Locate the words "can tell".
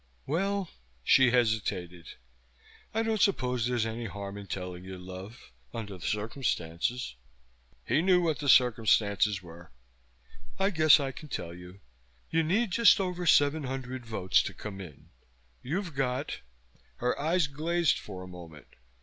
11.11-11.53